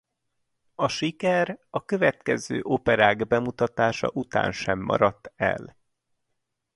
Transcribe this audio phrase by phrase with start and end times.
[0.75, 5.77] A siker a következő operák bemutatása után sem maradt el.